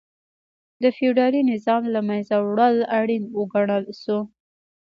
[0.83, 4.19] د فیوډالي نظام له منځه وړل اړین وګڼل شو.